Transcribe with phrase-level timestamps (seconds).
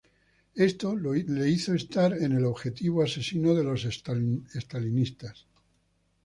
[0.55, 5.45] Esto le hizo estar en el objetivo asesino de los estalinistas.